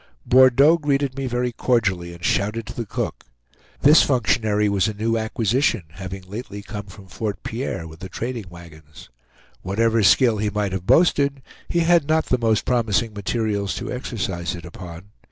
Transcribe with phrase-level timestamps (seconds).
[0.25, 3.27] Bordeaux greeted me very cordially, and shouted to the cook.
[3.83, 8.49] This functionary was a new acquisition, having lately come from Fort Pierre with the trading
[8.49, 9.11] wagons.
[9.61, 14.55] Whatever skill he might have boasted, he had not the most promising materials to exercise
[14.55, 15.11] it upon.